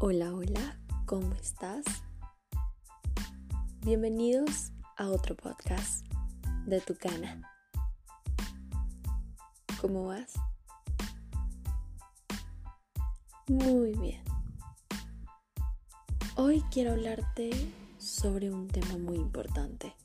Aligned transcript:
Hola, 0.00 0.32
hola, 0.32 0.78
¿cómo 1.06 1.34
estás? 1.34 1.84
Bienvenidos 3.80 4.70
a 4.96 5.08
otro 5.08 5.34
podcast 5.34 6.06
de 6.66 6.80
tu 6.80 6.94
cana. 6.94 7.42
¿Cómo 9.80 10.06
vas? 10.06 10.34
Muy 13.48 13.96
bien. 13.96 14.22
Hoy 16.36 16.62
quiero 16.70 16.92
hablarte 16.92 17.50
sobre 17.98 18.52
un 18.52 18.68
tema 18.68 18.98
muy 18.98 19.16
importante. 19.16 19.96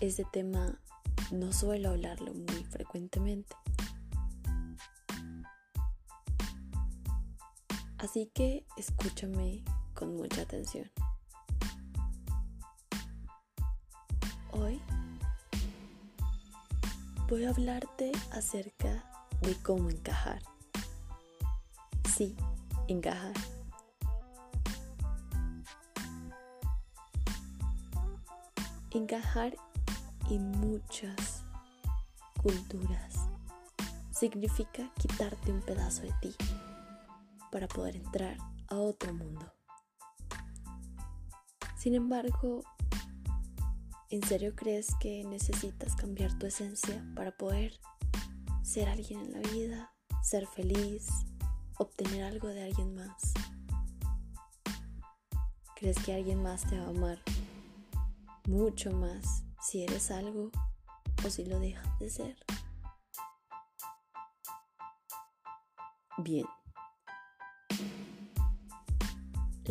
Este 0.00 0.24
tema 0.32 0.80
no 1.30 1.52
suelo 1.52 1.90
hablarlo 1.90 2.32
muy 2.32 2.64
frecuentemente 2.64 3.54
Así 8.02 8.32
que 8.34 8.66
escúchame 8.76 9.62
con 9.94 10.16
mucha 10.16 10.42
atención. 10.42 10.90
Hoy 14.50 14.82
voy 17.28 17.44
a 17.44 17.50
hablarte 17.50 18.10
acerca 18.32 19.08
de 19.42 19.54
cómo 19.62 19.88
encajar. 19.88 20.42
Sí, 22.12 22.34
encajar. 22.88 23.34
Encajar 28.90 29.54
en 30.28 30.50
muchas 30.58 31.44
culturas 32.42 33.14
significa 34.10 34.90
quitarte 34.98 35.52
un 35.52 35.60
pedazo 35.60 36.02
de 36.02 36.12
ti 36.20 36.34
para 37.52 37.68
poder 37.68 37.96
entrar 37.96 38.38
a 38.68 38.76
otro 38.76 39.12
mundo. 39.12 39.52
Sin 41.76 41.94
embargo, 41.94 42.62
¿en 44.08 44.22
serio 44.22 44.54
crees 44.56 44.94
que 44.98 45.22
necesitas 45.24 45.94
cambiar 45.94 46.36
tu 46.38 46.46
esencia 46.46 47.04
para 47.14 47.36
poder 47.36 47.78
ser 48.62 48.88
alguien 48.88 49.20
en 49.20 49.32
la 49.32 49.50
vida, 49.50 49.92
ser 50.22 50.46
feliz, 50.46 51.08
obtener 51.76 52.24
algo 52.24 52.48
de 52.48 52.64
alguien 52.64 52.94
más? 52.94 53.34
¿Crees 55.76 55.98
que 55.98 56.14
alguien 56.14 56.42
más 56.42 56.64
te 56.68 56.78
va 56.78 56.86
a 56.86 56.90
amar 56.90 57.20
mucho 58.48 58.92
más 58.92 59.44
si 59.60 59.82
eres 59.82 60.10
algo 60.10 60.50
o 61.24 61.28
si 61.28 61.44
lo 61.44 61.58
dejas 61.60 61.98
de 61.98 62.08
ser? 62.08 62.36
Bien. 66.18 66.46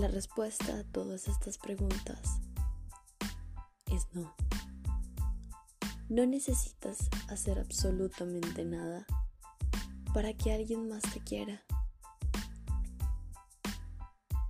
La 0.02 0.08
respuesta 0.08 0.80
a 0.80 0.84
todas 0.84 1.28
estas 1.28 1.60
preguntas 1.60 2.40
es 3.86 4.08
no. 4.14 4.34
No 6.10 6.26
necesitas 6.26 7.08
hacer 7.30 7.60
absolutamente 7.60 8.66
nada 8.66 9.06
para 10.12 10.34
que 10.34 10.54
alguien 10.54 10.90
más 10.90 11.04
te 11.04 11.20
quiera, 11.20 11.64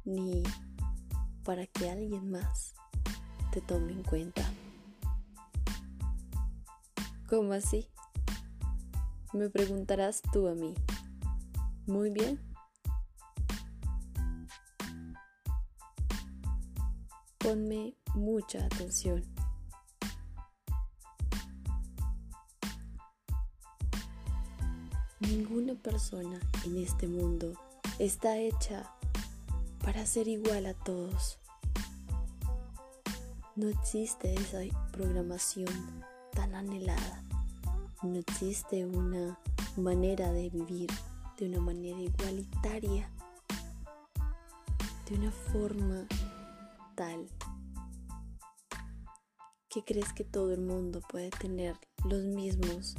ni 0.05 0.41
para 1.43 1.67
que 1.67 1.89
alguien 1.89 2.31
más 2.31 2.73
te 3.51 3.59
tome 3.59 3.91
en 3.91 4.03
cuenta. 4.03 4.49
¿Cómo 7.27 7.51
así? 7.51 7.89
Me 9.33 9.49
preguntarás 9.49 10.21
tú 10.31 10.47
a 10.47 10.55
mí. 10.55 10.75
Muy 11.87 12.09
bien. 12.09 12.50
Ponme 17.41 17.95
mucha 18.13 18.63
atención. 18.63 19.23
Ninguna 25.19 25.73
persona 25.73 26.39
en 26.65 26.77
este 26.77 27.07
mundo 27.07 27.53
está 27.97 28.37
hecha 28.37 28.93
para 29.83 30.05
ser 30.05 30.27
igual 30.27 30.67
a 30.67 30.75
todos. 30.75 31.39
No 33.55 33.69
existe 33.69 34.35
esa 34.35 34.59
programación 34.91 36.03
tan 36.33 36.53
anhelada. 36.53 37.23
No 38.03 38.19
existe 38.19 38.85
una 38.85 39.39
manera 39.77 40.31
de 40.31 40.49
vivir 40.51 40.91
de 41.37 41.47
una 41.47 41.59
manera 41.59 41.99
igualitaria, 41.99 43.09
de 45.09 45.15
una 45.15 45.31
forma 45.31 46.07
tal 47.01 47.27
que 49.69 49.83
crees 49.83 50.13
que 50.13 50.23
todo 50.23 50.53
el 50.53 50.61
mundo 50.61 51.01
puede 51.09 51.31
tener 51.31 51.75
los 52.03 52.21
mismos 52.25 52.93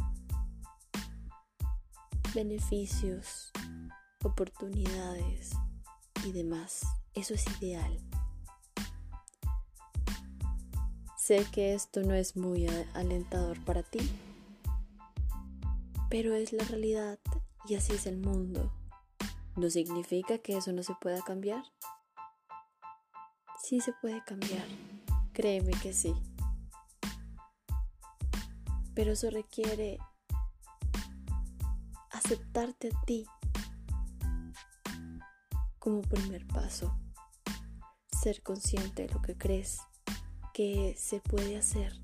beneficios, 2.34 3.52
oportunidades 4.24 5.52
y 6.24 6.32
demás. 6.32 6.80
Eso 7.14 7.34
es 7.34 7.44
ideal. 7.60 7.96
Sé 11.16 11.46
que 11.52 11.74
esto 11.74 12.00
no 12.00 12.14
es 12.14 12.36
muy 12.36 12.66
alentador 12.94 13.64
para 13.64 13.84
ti, 13.84 14.00
pero 16.10 16.34
es 16.34 16.52
la 16.52 16.64
realidad 16.64 17.20
y 17.68 17.76
así 17.76 17.92
es 17.92 18.06
el 18.06 18.16
mundo. 18.16 18.72
¿No 19.54 19.70
significa 19.70 20.38
que 20.38 20.56
eso 20.56 20.72
no 20.72 20.82
se 20.82 20.94
pueda 21.00 21.22
cambiar? 21.22 21.62
Sí 23.72 23.80
se 23.80 23.94
puede 23.94 24.22
cambiar, 24.22 24.66
créeme 25.32 25.70
que 25.70 25.94
sí. 25.94 26.14
Pero 28.94 29.12
eso 29.12 29.30
requiere 29.30 29.96
aceptarte 32.10 32.88
a 32.88 33.00
ti 33.06 33.24
como 35.78 36.02
primer 36.02 36.46
paso. 36.48 36.94
Ser 38.22 38.42
consciente 38.42 39.06
de 39.06 39.14
lo 39.14 39.22
que 39.22 39.38
crees 39.38 39.80
que 40.52 40.94
se 40.98 41.20
puede 41.20 41.56
hacer 41.56 41.98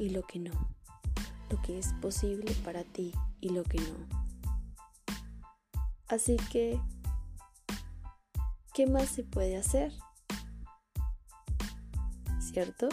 y 0.00 0.08
lo 0.08 0.26
que 0.26 0.40
no. 0.40 0.74
Lo 1.50 1.62
que 1.62 1.78
es 1.78 1.92
posible 2.02 2.52
para 2.64 2.82
ti 2.82 3.12
y 3.40 3.50
lo 3.50 3.62
que 3.62 3.78
no. 3.78 4.08
Así 6.08 6.36
que, 6.50 6.80
¿qué 8.74 8.88
más 8.88 9.08
se 9.08 9.22
puede 9.22 9.56
hacer? 9.56 9.92
¿Cierto? 12.52 12.88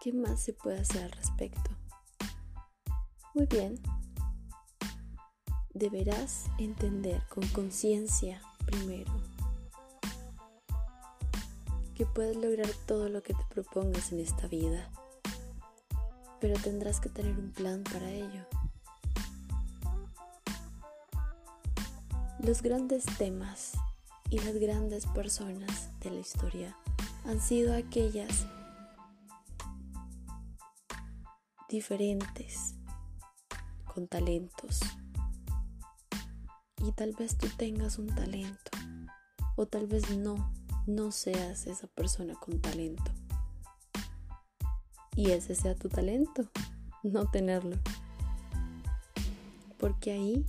¿Qué 0.00 0.12
más 0.12 0.42
se 0.42 0.52
puede 0.52 0.80
hacer 0.80 1.04
al 1.04 1.12
respecto? 1.12 1.70
Muy 3.34 3.46
bien. 3.46 3.80
Deberás 5.72 6.46
entender 6.58 7.22
con 7.28 7.46
conciencia 7.48 8.42
primero 8.66 9.12
que 11.94 12.06
puedes 12.06 12.36
lograr 12.36 12.70
todo 12.86 13.08
lo 13.08 13.22
que 13.22 13.34
te 13.34 13.44
propongas 13.50 14.12
en 14.12 14.20
esta 14.20 14.48
vida, 14.48 14.90
pero 16.40 16.58
tendrás 16.60 17.00
que 17.00 17.08
tener 17.08 17.38
un 17.38 17.52
plan 17.52 17.84
para 17.84 18.08
ello. 18.10 18.46
Los 22.40 22.62
grandes 22.62 23.04
temas 23.18 23.74
y 24.30 24.38
las 24.40 24.54
grandes 24.54 25.06
personas 25.06 25.90
de 26.00 26.10
la 26.10 26.20
historia 26.20 26.76
han 27.24 27.40
sido 27.40 27.74
aquellas 27.74 28.46
diferentes, 31.68 32.74
con 33.92 34.08
talentos. 34.08 34.80
Y 36.84 36.92
tal 36.92 37.12
vez 37.18 37.36
tú 37.36 37.48
tengas 37.56 37.98
un 37.98 38.06
talento, 38.14 38.70
o 39.56 39.66
tal 39.66 39.86
vez 39.86 40.16
no, 40.16 40.52
no 40.86 41.10
seas 41.10 41.66
esa 41.66 41.86
persona 41.88 42.34
con 42.34 42.60
talento. 42.60 43.12
Y 45.16 45.32
ese 45.32 45.54
sea 45.54 45.74
tu 45.74 45.88
talento, 45.88 46.48
no 47.02 47.30
tenerlo. 47.30 47.76
Porque 49.78 50.12
ahí 50.12 50.46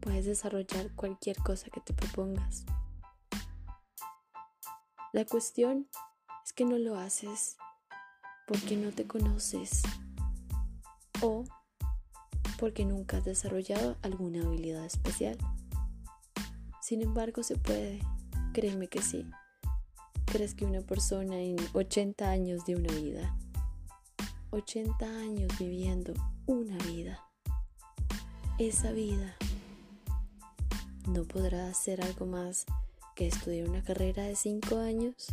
puedes 0.00 0.26
desarrollar 0.26 0.90
cualquier 0.94 1.36
cosa 1.38 1.70
que 1.70 1.80
te 1.80 1.94
propongas. 1.94 2.64
La 5.12 5.24
cuestión 5.26 5.88
es 6.44 6.52
que 6.52 6.64
no 6.64 6.78
lo 6.78 6.96
haces 6.96 7.56
porque 8.46 8.76
no 8.76 8.90
te 8.92 9.06
conoces 9.06 9.82
o 11.20 11.44
porque 12.58 12.84
nunca 12.84 13.18
has 13.18 13.24
desarrollado 13.24 13.96
alguna 14.02 14.42
habilidad 14.42 14.84
especial. 14.84 15.36
Sin 16.80 17.02
embargo, 17.02 17.42
se 17.42 17.56
puede, 17.56 18.00
créeme 18.54 18.88
que 18.88 19.02
sí. 19.02 19.26
¿Crees 20.24 20.54
que 20.54 20.64
una 20.64 20.80
persona 20.80 21.38
en 21.38 21.56
80 21.74 22.30
años 22.30 22.64
de 22.64 22.76
una 22.76 22.92
vida, 22.94 23.36
80 24.50 25.04
años 25.04 25.52
viviendo 25.58 26.14
una 26.46 26.78
vida, 26.86 27.22
esa 28.58 28.92
vida 28.92 29.36
¿No 31.08 31.24
podrá 31.24 31.68
hacer 31.68 32.00
algo 32.00 32.26
más 32.26 32.64
que 33.14 33.26
estudiar 33.26 33.68
una 33.68 33.82
carrera 33.82 34.22
de 34.22 34.36
5 34.36 34.78
años? 34.78 35.28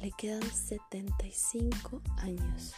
Le 0.00 0.12
quedan 0.12 0.42
75 0.42 2.00
años. 2.18 2.74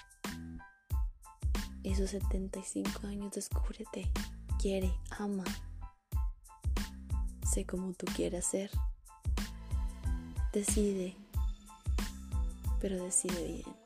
Esos 1.85 2.11
75 2.11 3.07
años 3.07 3.33
descúbrete, 3.33 4.11
quiere, 4.59 4.93
ama. 5.19 5.45
Sé 7.53 7.67
como 7.67 7.93
tú 7.93 8.07
quieras 8.15 8.47
ser. 8.47 8.71
Decide, 10.53 11.17
pero 12.81 13.03
decide 13.03 13.45
bien. 13.45 13.77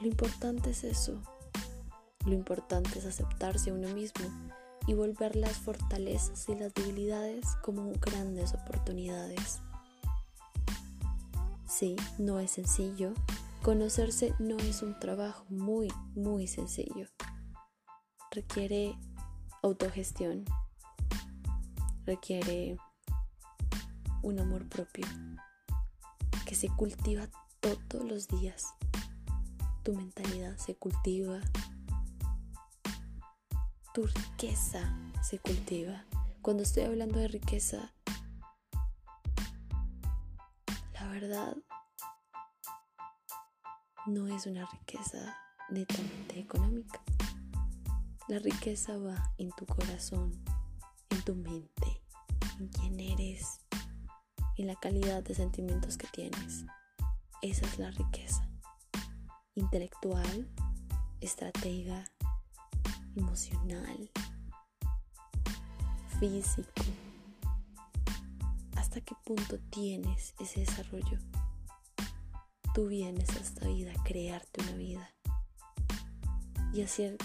Lo 0.00 0.06
importante 0.06 0.70
es 0.70 0.84
eso. 0.84 1.20
Lo 2.24 2.32
importante 2.32 2.98
es 2.98 3.06
aceptarse 3.06 3.70
a 3.70 3.74
uno 3.74 3.88
mismo 3.94 4.26
y 4.86 4.94
volver 4.94 5.36
las 5.36 5.56
fortalezas 5.58 6.48
y 6.48 6.54
las 6.54 6.72
debilidades 6.74 7.46
como 7.62 7.92
grandes 8.00 8.54
oportunidades. 8.54 9.60
Sí, 11.68 11.96
no 12.18 12.38
es 12.38 12.52
sencillo. 12.52 13.12
Conocerse 13.62 14.34
no 14.38 14.56
es 14.58 14.82
un 14.82 14.98
trabajo 14.98 15.44
muy, 15.48 15.92
muy 16.14 16.46
sencillo. 16.46 17.08
Requiere 18.30 18.96
autogestión. 19.62 20.44
Requiere 22.04 22.76
un 24.22 24.38
amor 24.38 24.68
propio 24.68 25.06
que 26.46 26.54
se 26.54 26.68
cultiva 26.68 27.26
todos 27.60 28.04
los 28.04 28.28
días 28.28 28.74
tu 29.86 29.94
mentalidad 29.94 30.56
se 30.56 30.74
cultiva, 30.74 31.40
tu 33.96 34.04
riqueza 34.04 34.94
se 35.22 35.38
cultiva. 35.38 36.04
Cuando 36.42 36.64
estoy 36.64 36.82
hablando 36.82 37.18
de 37.18 37.28
riqueza, 37.28 37.94
la 40.92 41.06
verdad 41.08 41.56
no 44.04 44.28
es 44.28 44.44
una 44.44 44.66
riqueza 44.66 45.34
netamente 45.70 46.38
económica. 46.38 47.00
La 48.28 48.38
riqueza 48.38 48.98
va 48.98 49.32
en 49.38 49.50
tu 49.52 49.64
corazón, 49.64 50.44
en 51.08 51.22
tu 51.22 51.34
mente, 51.34 52.02
en 52.60 52.68
quién 52.68 53.00
eres, 53.00 53.60
en 54.58 54.66
la 54.66 54.76
calidad 54.76 55.22
de 55.22 55.34
sentimientos 55.34 55.96
que 55.96 56.08
tienes. 56.08 56.66
Esa 57.40 57.64
es 57.64 57.78
la 57.78 57.90
riqueza 57.92 58.46
intelectual, 59.54 60.50
estratega, 61.22 62.04
emocional, 63.16 64.10
físico. 66.20 66.70
¿Hasta 68.76 69.00
qué 69.00 69.14
punto 69.24 69.58
tienes 69.70 70.34
ese 70.38 70.60
desarrollo? 70.60 71.18
Tú 72.74 72.88
vienes 72.88 73.30
a 73.30 73.40
esta 73.40 73.66
vida 73.66 73.92
a 73.92 74.02
crearte 74.04 74.62
una 74.62 74.72
vida 74.72 75.14
y 76.72 76.82
a 76.82 76.88
ser 76.88 77.16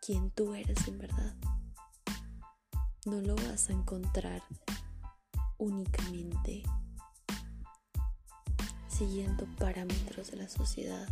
quien 0.00 0.30
tú 0.30 0.54
eres 0.54 0.86
en 0.88 0.98
verdad. 0.98 1.34
No 3.04 3.20
lo 3.20 3.34
vas 3.34 3.68
a 3.68 3.72
encontrar 3.72 4.42
únicamente 5.58 6.62
siguiendo 8.88 9.46
parámetros 9.58 10.30
de 10.30 10.36
la 10.36 10.48
sociedad. 10.48 11.08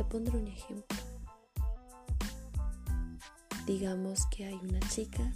Te 0.00 0.04
pondré 0.04 0.38
un 0.38 0.46
ejemplo. 0.48 0.96
Digamos 3.66 4.24
que 4.30 4.46
hay 4.46 4.54
una 4.54 4.80
chica 4.88 5.30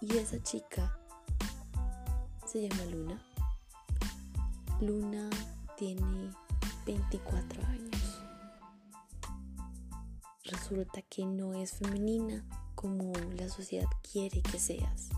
y 0.00 0.16
esa 0.18 0.40
chica 0.40 0.96
se 2.46 2.68
llama 2.68 2.84
Luna. 2.84 3.20
Luna 4.80 5.28
tiene 5.76 6.30
24 6.86 7.60
años. 7.66 8.22
Resulta 10.44 11.02
que 11.02 11.26
no 11.26 11.54
es 11.54 11.72
femenina 11.72 12.44
como 12.76 13.12
la 13.34 13.48
sociedad 13.48 13.88
quiere 14.12 14.42
que 14.42 14.60
seas. 14.60 15.08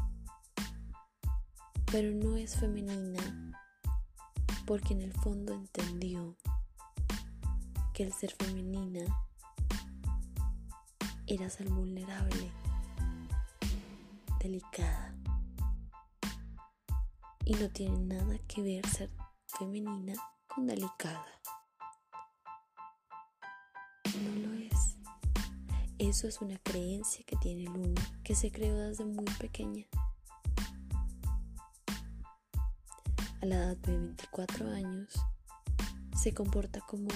Pero 1.93 2.15
no 2.15 2.39
es 2.39 2.57
femenina 2.57 3.53
porque 4.65 4.95
en 4.95 5.03
el 5.03 5.13
fondo 5.13 5.53
entendió 5.53 6.35
el 8.03 8.13
ser 8.15 8.33
femenina 8.33 9.05
era 11.27 11.51
ser 11.51 11.69
vulnerable, 11.69 12.51
delicada. 14.39 15.15
Y 17.45 17.55
no 17.55 17.69
tiene 17.71 17.99
nada 17.99 18.39
que 18.49 18.63
ver 18.63 18.87
ser 18.87 19.11
femenina 19.47 20.15
con 20.49 20.67
delicada. 20.67 21.27
No 24.23 24.49
lo 24.49 24.55
es. 24.55 24.97
Eso 25.99 26.27
es 26.27 26.41
una 26.41 26.59
creencia 26.59 27.23
que 27.27 27.37
tiene 27.37 27.65
Luna, 27.65 28.01
que 28.25 28.35
se 28.35 28.51
creó 28.51 28.79
desde 28.79 29.05
muy 29.05 29.27
pequeña. 29.39 29.85
A 33.43 33.47
la 33.47 33.57
edad 33.57 33.77
de 33.77 33.93
24 33.93 34.71
años, 34.71 35.21
se 36.17 36.33
comporta 36.33 36.81
como 36.81 37.09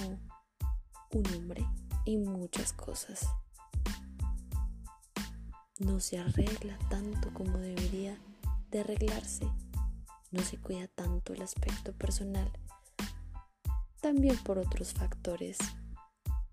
un 1.15 1.25
hombre 1.33 1.65
y 2.03 2.17
muchas 2.17 2.73
cosas. 2.73 3.25
No 5.79 5.99
se 6.01 6.19
arregla 6.19 6.77
tanto 6.89 7.33
como 7.33 7.57
debería 7.57 8.17
de 8.69 8.81
arreglarse. 8.81 9.47
No 10.31 10.41
se 10.41 10.57
cuida 10.57 10.87
tanto 10.87 11.33
el 11.33 11.41
aspecto 11.41 11.93
personal. 11.93 12.51
También 14.01 14.37
por 14.43 14.57
otros 14.57 14.93
factores. 14.93 15.57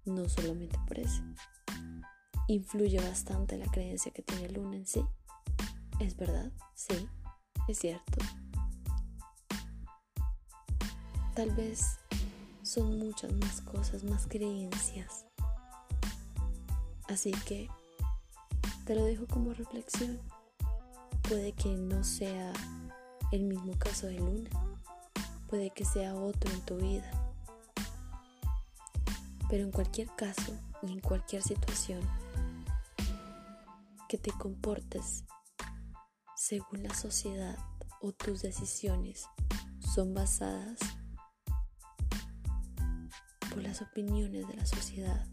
No 0.05 0.29
solamente 0.29 0.79
por 0.87 1.01
eso. 1.01 1.23
Influye 2.47 3.01
bastante 3.01 3.59
la 3.59 3.67
creencia 3.67 4.13
que 4.13 4.23
tiene 4.23 4.49
Luna 4.49 4.77
en 4.77 4.87
sí. 4.87 5.05
¿Es 5.99 6.17
verdad? 6.17 6.53
Sí, 6.75 7.09
es 7.67 7.79
cierto. 7.79 8.19
Tal 11.35 11.51
vez 11.53 11.99
son 12.73 12.99
muchas 12.99 13.31
más 13.35 13.61
cosas, 13.61 14.03
más 14.03 14.27
creencias. 14.27 15.27
Así 17.07 17.33
que 17.45 17.69
te 18.87 18.95
lo 18.95 19.05
dejo 19.05 19.27
como 19.27 19.53
reflexión. 19.53 20.19
Puede 21.29 21.53
que 21.53 21.69
no 21.69 22.03
sea 22.03 22.51
el 23.31 23.43
mismo 23.43 23.79
caso 23.79 24.07
de 24.07 24.15
Luna, 24.15 24.49
puede 25.51 25.69
que 25.69 25.85
sea 25.85 26.15
otro 26.15 26.51
en 26.51 26.61
tu 26.63 26.77
vida. 26.77 27.11
Pero 29.51 29.65
en 29.65 29.71
cualquier 29.71 30.09
caso 30.17 30.57
y 30.83 30.93
en 30.93 31.01
cualquier 31.01 31.43
situación, 31.43 32.01
que 34.09 34.17
te 34.17 34.33
comportes 34.33 35.25
según 36.37 36.85
la 36.85 36.95
sociedad 36.95 37.59
o 38.01 38.13
tus 38.13 38.41
decisiones 38.41 39.27
son 39.95 40.15
basadas 40.15 40.79
por 43.53 43.63
las 43.63 43.83
opiniones 43.83 44.49
de 44.49 44.55
la 44.55 44.65
sociedad, 44.65 45.27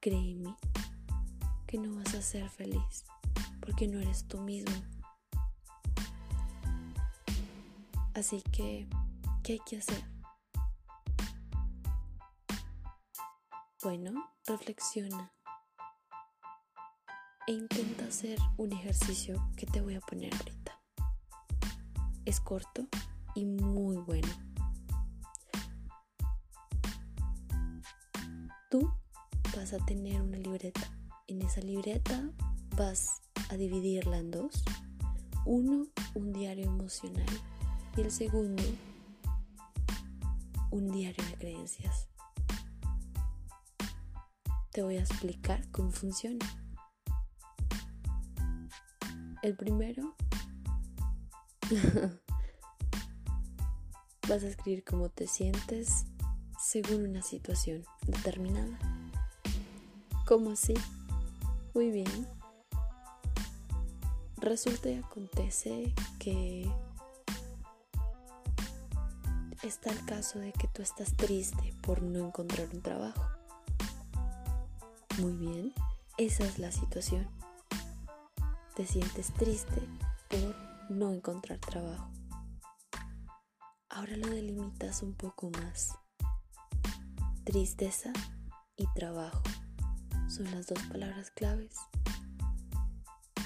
créeme 0.00 0.54
que 1.66 1.78
no 1.78 1.96
vas 1.96 2.14
a 2.14 2.22
ser 2.22 2.48
feliz 2.48 3.04
porque 3.60 3.88
no 3.88 3.98
eres 3.98 4.28
tú 4.28 4.40
mismo. 4.40 4.72
Así 8.14 8.42
que, 8.52 8.88
¿qué 9.42 9.54
hay 9.54 9.60
que 9.66 9.78
hacer? 9.78 10.04
Bueno, 13.82 14.30
reflexiona 14.46 15.32
e 17.48 17.52
intenta 17.52 18.06
hacer 18.06 18.38
un 18.56 18.72
ejercicio 18.72 19.50
que 19.56 19.66
te 19.66 19.80
voy 19.80 19.96
a 19.96 20.00
poner 20.00 20.32
ahorita. 20.32 20.80
Es 22.24 22.40
corto 22.40 22.86
y 23.34 23.44
muy 23.46 23.96
bueno. 23.96 24.53
Tú 28.74 28.92
vas 29.56 29.72
a 29.72 29.78
tener 29.86 30.20
una 30.20 30.36
libreta. 30.36 30.80
En 31.28 31.42
esa 31.42 31.60
libreta 31.60 32.28
vas 32.76 33.22
a 33.48 33.54
dividirla 33.54 34.18
en 34.18 34.32
dos. 34.32 34.64
Uno, 35.46 35.86
un 36.14 36.32
diario 36.32 36.64
emocional 36.64 37.28
y 37.96 38.00
el 38.00 38.10
segundo, 38.10 38.64
un 40.72 40.90
diario 40.90 41.24
de 41.24 41.34
creencias. 41.36 42.08
Te 44.72 44.82
voy 44.82 44.96
a 44.96 45.02
explicar 45.02 45.70
cómo 45.70 45.92
funciona. 45.92 46.44
El 49.42 49.54
primero, 49.54 50.16
vas 54.28 54.42
a 54.42 54.48
escribir 54.48 54.82
cómo 54.82 55.10
te 55.10 55.28
sientes 55.28 56.06
según 56.74 57.08
una 57.08 57.22
situación 57.22 57.84
determinada. 58.04 58.76
¿Cómo 60.26 60.50
así? 60.50 60.74
Muy 61.72 61.92
bien. 61.92 62.26
Resulta 64.38 64.90
y 64.90 64.96
acontece 64.96 65.94
que 66.18 66.68
está 69.62 69.90
el 69.90 70.04
caso 70.04 70.40
de 70.40 70.52
que 70.52 70.66
tú 70.66 70.82
estás 70.82 71.16
triste 71.16 71.72
por 71.80 72.02
no 72.02 72.26
encontrar 72.26 72.68
un 72.72 72.82
trabajo. 72.82 73.24
Muy 75.18 75.36
bien, 75.36 75.72
esa 76.18 76.42
es 76.42 76.58
la 76.58 76.72
situación. 76.72 77.28
Te 78.74 78.84
sientes 78.84 79.32
triste 79.34 79.80
por 80.28 80.90
no 80.90 81.12
encontrar 81.12 81.60
trabajo. 81.60 82.10
Ahora 83.88 84.16
lo 84.16 84.26
delimitas 84.26 85.04
un 85.04 85.14
poco 85.14 85.50
más. 85.50 85.96
Tristeza 87.44 88.10
y 88.74 88.86
trabajo 88.94 89.42
son 90.28 90.50
las 90.50 90.66
dos 90.66 90.78
palabras 90.84 91.30
claves. 91.30 91.76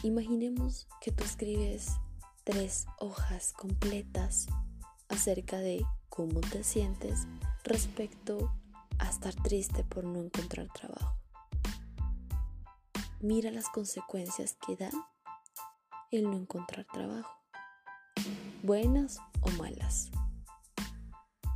Imaginemos 0.05 0.87
que 1.01 1.11
tú 1.11 1.25
escribes 1.25 1.97
tres 2.45 2.87
hojas 3.01 3.53
completas 3.55 4.47
acerca 5.09 5.59
de 5.59 5.85
cómo 6.09 6.41
te 6.41 6.63
sientes 6.63 7.27
respecto 7.65 8.53
a 9.01 9.09
estar 9.11 9.35
triste 9.35 9.83
por 9.83 10.05
no 10.05 10.21
encontrar 10.21 10.69
trabajo. 10.69 11.17
Mira 13.21 13.51
las 13.51 13.69
consecuencias 13.69 14.57
que 14.65 14.77
da 14.77 14.91
el 16.13 16.23
no 16.23 16.37
encontrar 16.37 16.87
trabajo, 16.87 17.33
buenas 18.63 19.19
o 19.41 19.51
malas. 19.51 20.13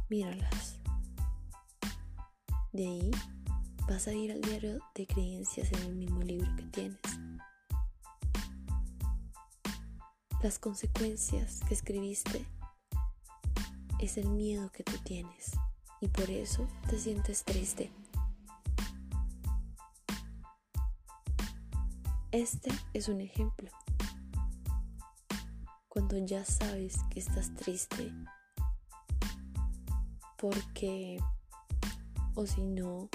Míralas. 0.08 0.71
De 2.72 2.86
ahí 2.86 3.10
vas 3.86 4.08
a 4.08 4.14
ir 4.14 4.32
al 4.32 4.40
diario 4.40 4.80
de 4.94 5.06
creencias 5.06 5.70
en 5.72 5.82
el 5.82 5.94
mismo 5.94 6.22
libro 6.22 6.48
que 6.56 6.62
tienes. 6.62 7.00
Las 10.42 10.58
consecuencias 10.58 11.60
que 11.68 11.74
escribiste 11.74 12.46
es 13.98 14.16
el 14.16 14.30
miedo 14.30 14.72
que 14.72 14.84
tú 14.84 14.96
tienes 15.04 15.52
y 16.00 16.08
por 16.08 16.30
eso 16.30 16.66
te 16.88 16.98
sientes 16.98 17.44
triste. 17.44 17.92
Este 22.30 22.72
es 22.94 23.08
un 23.08 23.20
ejemplo. 23.20 23.70
Cuando 25.88 26.16
ya 26.16 26.42
sabes 26.46 26.96
que 27.10 27.20
estás 27.20 27.54
triste 27.54 28.10
porque 30.38 31.20
o 32.34 32.46
si 32.46 32.62
no 32.62 33.08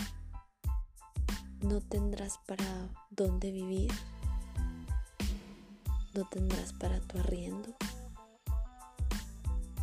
no 1.61 1.81
tendrás 1.81 2.39
para 2.45 2.89
dónde 3.09 3.51
vivir 3.51 3.91
no 6.17 6.25
tendrás 6.25 6.73
para 6.73 6.99
tu 7.01 7.19
arriendo. 7.19 7.75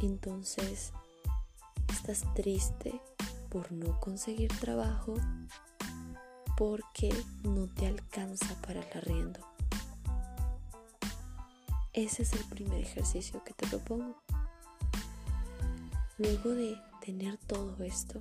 Entonces, 0.00 0.92
estás 1.92 2.24
triste 2.34 3.00
por 3.50 3.70
no 3.70 4.00
conseguir 4.00 4.50
trabajo 4.58 5.14
porque 6.56 7.14
no 7.44 7.68
te 7.68 7.86
alcanza 7.86 8.60
para 8.62 8.80
el 8.80 8.98
arriendo. 8.98 9.40
Ese 11.92 12.22
es 12.22 12.32
el 12.32 12.44
primer 12.46 12.80
ejercicio 12.80 13.44
que 13.44 13.54
te 13.54 13.68
propongo. 13.68 14.20
Luego 16.18 16.50
de 16.50 16.76
tener 17.00 17.38
todo 17.38 17.80
esto, 17.84 18.20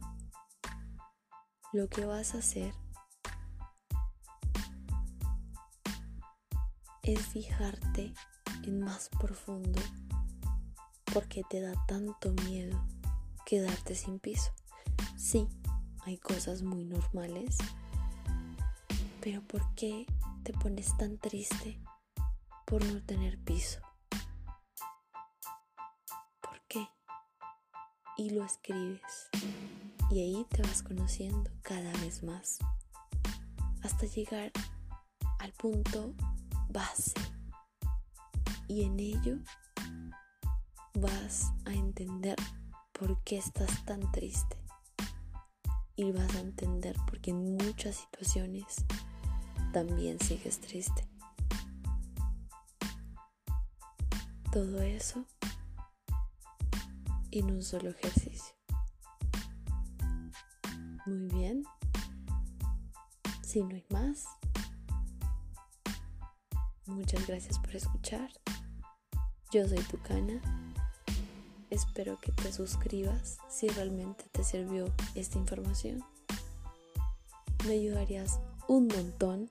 lo 1.73 1.89
que 1.89 2.05
vas 2.05 2.35
a 2.35 2.37
hacer 2.37 2.71
es 7.01 7.19
fijarte 7.27 8.13
en 8.61 8.79
más 8.79 9.09
profundo 9.19 9.81
porque 11.11 11.41
te 11.49 11.61
da 11.61 11.73
tanto 11.87 12.31
miedo 12.45 12.79
quedarte 13.47 13.95
sin 13.95 14.19
piso. 14.19 14.51
Sí, 15.17 15.49
hay 16.05 16.19
cosas 16.19 16.61
muy 16.61 16.85
normales, 16.85 17.57
pero 19.19 19.41
¿por 19.41 19.73
qué 19.73 20.05
te 20.43 20.53
pones 20.53 20.95
tan 20.97 21.17
triste 21.17 21.81
por 22.67 22.85
no 22.85 23.01
tener 23.03 23.39
piso? 23.39 23.79
¿Por 26.39 26.61
qué? 26.67 26.87
Y 28.15 28.29
lo 28.29 28.45
escribes 28.45 29.29
y 30.10 30.19
ahí 30.19 30.45
te 30.50 30.62
vas 30.62 30.83
conociendo 30.83 31.51
cada 31.62 31.91
vez 32.01 32.24
más 32.24 32.60
hasta 33.81 34.05
llegar 34.05 34.51
al 35.39 35.51
punto 35.53 36.13
base. 36.69 37.13
Y 38.67 38.83
en 38.83 39.00
ello 39.00 39.38
vas 40.95 41.51
a 41.65 41.74
entender 41.74 42.38
por 42.91 43.22
qué 43.24 43.38
estás 43.38 43.83
tan 43.86 44.12
triste. 44.12 44.57
Y 45.95 46.12
vas 46.12 46.33
a 46.36 46.39
entender 46.39 46.95
por 47.05 47.19
qué 47.22 47.31
en 47.31 47.55
muchas 47.55 47.98
situaciones 47.98 48.86
también 49.74 50.19
sigues 50.19 50.60
triste. 50.60 51.07
Todo 54.51 54.81
eso 54.81 55.25
en 57.31 57.51
un 57.51 57.63
solo 57.63 57.89
ejercicio. 57.89 58.52
Muy 61.05 61.27
bien. 61.27 61.63
Si 63.41 63.63
no 63.63 63.75
hay 63.75 63.86
más, 63.89 64.25
Muchas 66.86 67.25
gracias 67.27 67.60
por 67.60 67.75
escuchar. 67.75 68.29
Yo 69.51 69.65
soy 69.67 69.79
Tucana. 69.79 70.41
Espero 71.69 72.19
que 72.19 72.33
te 72.33 72.51
suscribas 72.51 73.38
si 73.50 73.69
realmente 73.69 74.25
te 74.33 74.43
sirvió 74.43 74.93
esta 75.15 75.38
información. 75.38 76.03
Me 77.65 77.75
ayudarías 77.75 78.41
un 78.67 78.88
montón. 78.88 79.50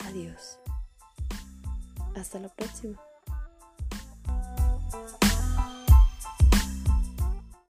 Adiós. 0.00 0.58
Hasta 2.14 2.38
la 2.38 2.50
próxima. 2.50 3.00